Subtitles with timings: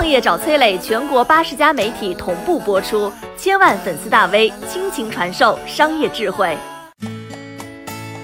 [0.00, 6.56] 创业找崔磊，全国八十家媒体同步播出，千万粉丝大 V 倾情传授商业智慧。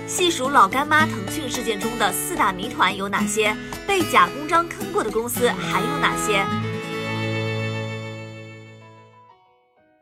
[0.06, 3.54] 细数老干妈腾讯事件中的四大谜团有哪些？
[3.86, 6.65] 被假公章坑过的公司还有哪些？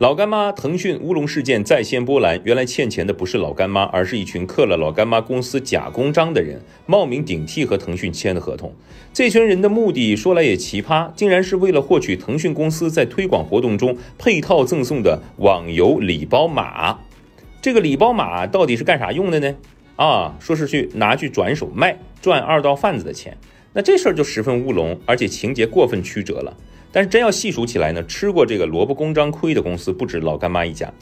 [0.04, 8.74] 老干妈腾讯乌龙事件再现波澜，原来欠钱的不是老干妈，而是一群刻了老干妈公司假公章的人，冒名顶替和腾讯签的合同。
[9.14, 16.98] 这群人的目的说来也奇葩，竟然是为了获取腾讯公司在推广活动中配套赠送的网游礼包码。
[17.62, 19.54] 这个礼包码到底是干啥用的呢？
[19.96, 23.38] 啊，说是去拿去转手卖，赚二道贩子的钱，
[23.72, 26.54] 那这事儿就十分乌龙，而且情节过分曲折了。
[26.94, 30.94] 但是真要细数起来呢，吃过这个萝卜公章亏的公司不止老干妈一家。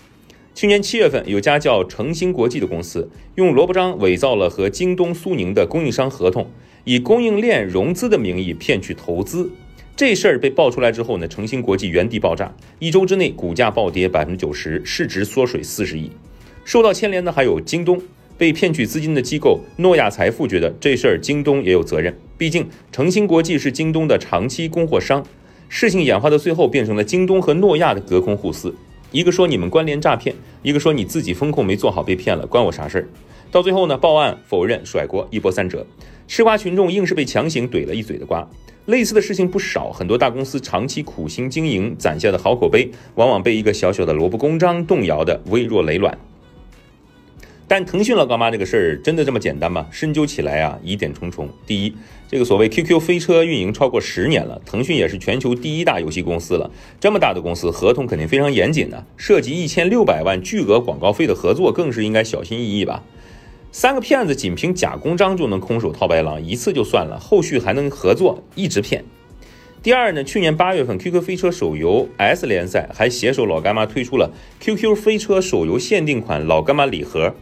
[0.55, 6.50] 去年七月份，有家叫诚兴国际的公司，用萝卜章伪造了和京东、苏宁的供应商合同，
[6.84, 9.50] 以供应链融资的名义骗取投资。
[9.95, 16.11] 这事儿被爆出来之后呢，诚兴国际原地爆炸，一周之内股价暴跌百分之九十，市值缩水四十亿。
[16.64, 18.00] 受到牵连的还有京东。
[18.38, 25.22] 被骗取资金的机构诺亚财富觉得这事儿京东也有责任，毕竟诚兴国际是京东的长期供货商。
[25.75, 28.75] 事情演化到最后，变成了京东和诺亚的隔空互撕，
[29.11, 33.09] 一个说你们关联诈骗，一个说你自己风控没做好被骗了，关我啥事儿？
[33.51, 35.87] 到最后呢，报案否认甩锅，一波三折，
[36.28, 38.47] 吃瓜群众硬是被强行怼了一嘴的瓜。
[38.84, 46.19] 类似的事情不少，很多大公司长期苦心经营攒下的好口碑，往往被一个小小的萝卜公章动摇的微弱雷卵。
[47.68, 49.86] 但腾讯老干妈这个事儿真的这么简单吗？
[49.91, 51.48] 深究起来啊，疑点重重。
[51.66, 51.94] 第一，
[52.28, 63.02] 这个所谓 QQ 飞车运营超过十年了，腾讯也是全球第一大游戏公司了，这么大的公司，合同肯定非常严谨的，涉及一千六百万巨额广告费的合作，更是应该小心翼翼吧。
[63.70, 69.02] 三个骗子仅凭假公章就能空手套白狼，一次就算了，后续还能合作一直骗。
[69.82, 77.34] 第二呢，去年八月份，QQ 飞车手游 S 联赛还携手老干妈推出了 QQ 飞车手游限定款老干妈礼盒。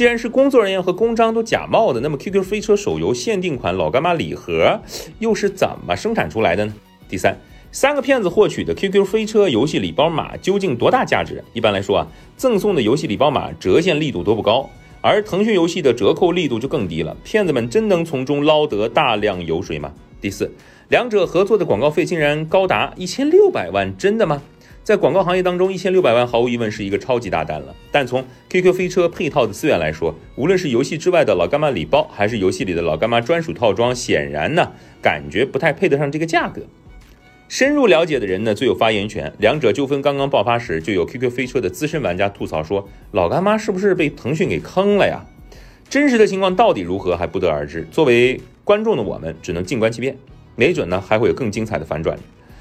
[0.00, 4.80] 既然是工作人员和公章都假冒的，那么 QQ 飞车手游限定款老干妈礼盒
[5.18, 6.72] 又是怎么生产出来的呢？
[7.06, 7.36] 第三，
[7.70, 11.44] 三个骗子获取的 QQ 飞车游戏礼包码究竟多大价值？
[11.52, 12.06] 一般来说啊，
[12.38, 14.70] 赠送的游戏礼包码折现力度都不高，
[15.02, 17.14] 而腾讯游戏的折扣力度就更低了。
[17.22, 19.92] 骗子们真能从中捞得大量油水吗？
[20.18, 20.50] 第四，
[20.88, 24.40] 两者合作的广告费竟然高达一千六百万，真的吗？
[24.82, 27.74] 在广告行业当中，一千六百万毫无疑问是一个超级大单了。
[27.92, 36.62] 但从 QQ 飞车配套的资源来说，无论是游戏之外的老干妈礼包，还是游戏里的老干妈专属套装，显然呢，感觉不太配得上这个价格。
[37.48, 39.32] 深入了解的人呢，最有发言权。
[39.38, 45.26] 两者纠纷刚刚爆发时，就有 QQ 飞车的资深玩家吐槽说，老干妈是不是被腾讯给坑了呀？
[45.88, 47.86] 真实的情况到底如何，还不得而知。
[47.90, 50.16] 作为观众的我们，只能静观其变，
[50.56, 52.16] 没准呢，还会有更精彩的反转。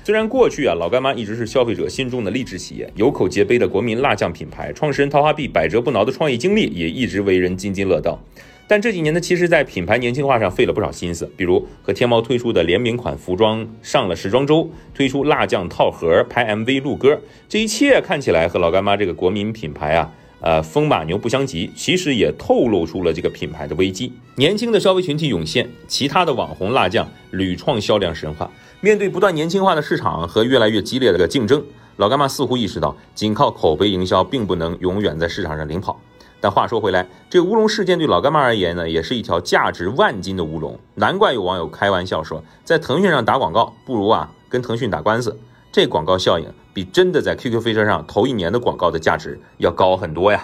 [0.09, 8.19] 虽然过去啊，老干妈一直是消费者心中的励志企业，有口皆碑的国民辣酱品牌，创始人陶华碧百折不挠的创业经历也一直为人津津乐道。
[8.67, 20.11] 但这几年呢，其实在品牌年轻化上费了不少心思，比如和天猫推出的联名款服装上了时装周，推出辣酱套盒，拍 MV 录歌，这一切看起来和老干妈这个国民品牌啊。
[20.41, 24.13] 呃，风马牛不相及，其实也透露出了这个品牌的危机。
[24.35, 28.49] 年轻的消费群体涌现，其他的网红辣酱屡创销量神话。
[28.79, 31.61] 面对不断年轻化的市场和越来越激烈的竞争，
[31.97, 35.99] 老干妈似乎意识到，仅靠口碑营销并不能永远在市场上领跑。
[36.39, 40.79] 但话说回来，这乌龙事件对老干妈而言呢，也是一条价值万金的乌龙。
[40.95, 45.37] 难怪有网友开玩笑说，在腾讯上打广告，不如啊跟腾讯打官司。
[45.71, 50.43] 这广告效应比真的在 QQ 飞车上头一年的广告的价值要高很多呀！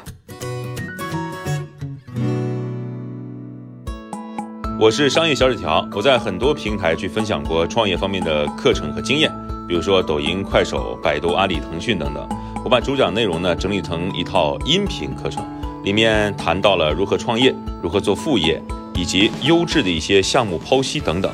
[4.79, 9.31] 我是商业小纸条，我在很多平台去分享过创业方面的课程和经验，
[9.67, 12.29] 比如说抖音、快手、百度、阿里、腾讯等等。
[12.63, 15.43] 我把主讲内容呢整理成一套音频课程，
[15.83, 18.61] 里面谈到了如何创业、如何做副业，
[18.93, 21.33] 以及优质的一些项目剖析等等。